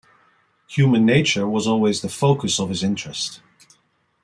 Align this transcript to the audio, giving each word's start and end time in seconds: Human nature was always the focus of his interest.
Human 0.69 1.05
nature 1.05 1.47
was 1.47 1.67
always 1.67 2.01
the 2.01 2.09
focus 2.09 2.59
of 2.59 2.69
his 2.69 2.81
interest. 2.81 3.39